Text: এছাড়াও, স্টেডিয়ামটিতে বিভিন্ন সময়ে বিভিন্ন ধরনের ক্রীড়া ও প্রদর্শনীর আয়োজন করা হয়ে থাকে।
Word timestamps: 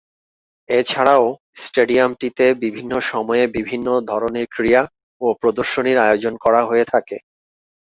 এছাড়াও, 0.69 1.23
স্টেডিয়ামটিতে 1.55 2.45
বিভিন্ন 2.63 2.93
সময়ে 3.11 3.43
বিভিন্ন 3.57 3.87
ধরনের 4.09 4.45
ক্রীড়া 4.53 4.83
ও 5.21 5.27
প্রদর্শনীর 5.41 5.97
আয়োজন 6.05 6.33
করা 6.43 6.61
হয়ে 6.69 6.85
থাকে। 6.93 7.17